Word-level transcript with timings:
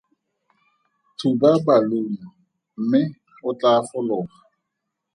Thuba 1.17 1.49
balunu 1.65 2.27
mme 2.79 3.01
o 3.47 3.49
tlaa 3.59 3.81
fologa. 3.89 4.35